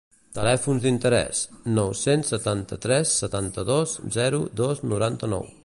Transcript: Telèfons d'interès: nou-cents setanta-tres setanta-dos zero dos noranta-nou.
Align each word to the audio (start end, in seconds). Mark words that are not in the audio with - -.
Telèfons 0.35 0.85
d'interès: 0.85 1.41
nou-cents 1.75 2.33
setanta-tres 2.33 3.13
setanta-dos 3.21 3.95
zero 4.19 4.41
dos 4.63 4.83
noranta-nou. 4.95 5.51